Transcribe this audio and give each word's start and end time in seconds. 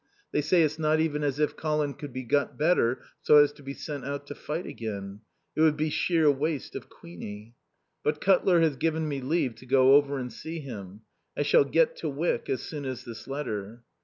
They 0.31 0.41
say 0.41 0.63
it's 0.63 0.79
not 0.79 0.99
even 0.99 1.23
as 1.23 1.39
if 1.39 1.55
Colin 1.55 1.93
could 1.93 2.11
be 2.11 2.23
got 2.23 2.57
better 2.57 3.03
so 3.21 3.37
as 3.37 3.53
to 3.53 3.61
be 3.61 3.75
sent 3.75 4.03
out 4.03 4.25
to 4.25 4.33
fight 4.33 4.65
again. 4.65 5.21
It 5.55 5.61
would 5.61 5.77
be 5.77 5.91
sheer 5.91 6.31
waste 6.31 6.75
of 6.75 6.89
Queenie. 6.89 7.53
But 8.03 8.19
Cutler 8.19 8.61
has 8.61 8.77
given 8.77 9.07
me 9.07 9.21
leave 9.21 9.53
to 9.57 9.67
go 9.67 9.93
over 9.93 10.17
and 10.17 10.33
see 10.33 10.59
him. 10.59 11.01
I 11.37 11.43
shall 11.43 11.65
get 11.65 11.95
to 11.97 12.09
Wyck 12.09 12.49
as 12.49 12.63
soon 12.63 12.83
as 12.85 13.05
this 13.05 13.27
letter. 13.27 13.83